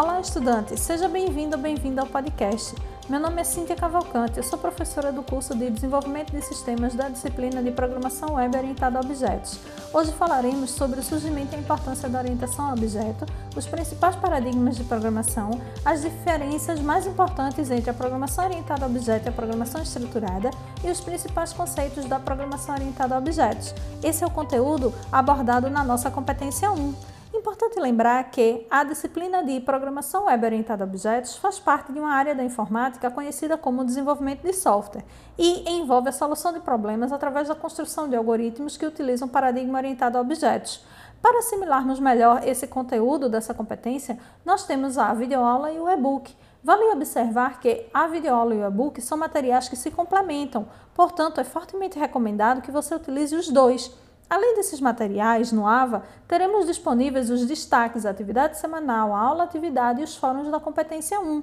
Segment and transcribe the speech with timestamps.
[0.00, 0.78] Olá, estudante!
[0.78, 2.72] Seja bem-vindo ou bem-vinda ao podcast.
[3.08, 7.08] Meu nome é Cíntia Cavalcante, eu sou professora do curso de Desenvolvimento de Sistemas da
[7.08, 9.58] disciplina de Programação Web Orientada a Objetos.
[9.92, 13.26] Hoje falaremos sobre o surgimento e a importância da orientação a objeto,
[13.56, 15.50] os principais paradigmas de programação,
[15.84, 20.52] as diferenças mais importantes entre a programação orientada a objeto e a programação estruturada
[20.84, 23.74] e os principais conceitos da programação orientada a objetos.
[24.00, 27.17] Esse é o conteúdo abordado na nossa competência 1.
[27.34, 32.10] Importante lembrar que a disciplina de Programação Web Orientada a Objetos faz parte de uma
[32.10, 35.04] área da informática conhecida como desenvolvimento de software
[35.36, 40.16] e envolve a solução de problemas através da construção de algoritmos que utilizam paradigma orientado
[40.16, 40.82] a objetos.
[41.20, 46.34] Para assimilarmos melhor esse conteúdo dessa competência, nós temos a videoaula e o e-book.
[46.64, 51.44] Vale observar que a videoaula e o e-book são materiais que se complementam, portanto, é
[51.44, 53.92] fortemente recomendado que você utilize os dois.
[54.30, 60.00] Além desses materiais, no AVA, teremos disponíveis os destaques, a atividade semanal, a aula atividade
[60.00, 61.42] e os fóruns da competência 1.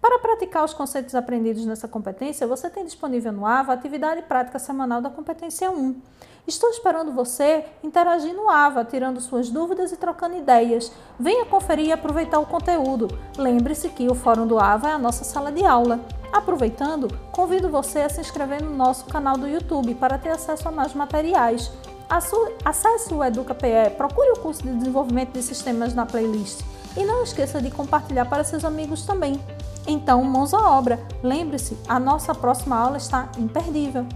[0.00, 4.58] Para praticar os conceitos aprendidos nessa competência, você tem disponível no AVA a atividade prática
[4.58, 6.00] semanal da competência 1.
[6.46, 10.92] Estou esperando você interagir no AVA, tirando suas dúvidas e trocando ideias.
[11.18, 13.08] Venha conferir e aproveitar o conteúdo.
[13.36, 15.98] Lembre-se que o Fórum do AVA é a nossa sala de aula.
[16.32, 20.70] Aproveitando, convido você a se inscrever no nosso canal do YouTube para ter acesso a
[20.70, 21.72] mais materiais.
[22.08, 26.60] Acesse o EducaPE, procure o curso de desenvolvimento de sistemas na playlist
[26.96, 29.40] e não esqueça de compartilhar para seus amigos também.
[29.86, 30.98] Então, mãos à obra.
[31.22, 34.06] Lembre-se, a nossa próxima aula está imperdível.